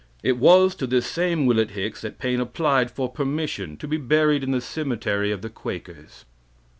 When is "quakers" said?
5.51-6.25